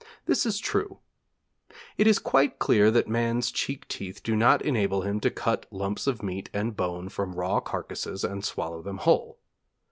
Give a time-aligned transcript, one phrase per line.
[0.25, 0.97] This is true....
[1.95, 6.07] It is quite clear that man's cheek teeth do not enable him to cut lumps
[6.07, 9.37] of meat and bone from raw carcasses and swallow them whole.